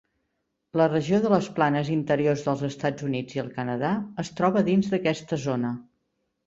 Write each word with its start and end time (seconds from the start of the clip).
La 0.79 0.87
regió 0.93 1.19
de 1.25 1.31
les 1.33 1.49
planes 1.59 1.91
interiors 1.97 2.47
dels 2.47 2.65
Estats 2.71 3.07
Units 3.11 3.39
i 3.39 3.45
el 3.45 3.55
Canadà 3.61 3.93
es 4.27 4.35
troba 4.43 4.69
dins 4.73 4.93
d'aquesta 4.97 5.43
zona. 5.49 5.79